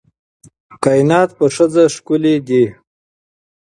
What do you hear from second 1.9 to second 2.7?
ښکلي دي